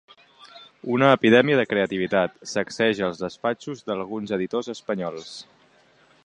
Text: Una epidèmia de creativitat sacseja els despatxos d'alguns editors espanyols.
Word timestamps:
Una 0.93 1.09
epidèmia 1.17 1.59
de 1.59 1.65
creativitat 1.73 2.41
sacseja 2.53 3.05
els 3.09 3.21
despatxos 3.25 3.85
d'alguns 3.91 4.35
editors 4.39 4.73
espanyols. 4.75 5.37